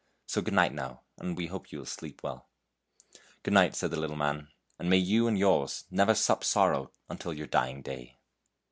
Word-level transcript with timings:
So 0.25 0.41
good 0.41 0.55
night, 0.55 0.73
now, 0.73 1.01
and 1.19 1.37
we 1.37 1.45
hope 1.45 1.71
you 1.71 1.77
will 1.77 1.85
sleep 1.85 2.23
well."" 2.23 2.49
Good 3.43 3.53
night," 3.53 3.75
said 3.75 3.91
the 3.91 3.99
little 3.99 4.15
man," 4.15 4.47
and 4.79 4.89
may 4.89 4.97
you 4.97 5.27
and 5.27 5.37
yours 5.37 5.83
never 5.91 6.15
sup 6.15 6.43
sorrow 6.43 6.91
until 7.07 7.33
your 7.35 7.45
dying 7.45 7.83
day." 7.83 8.17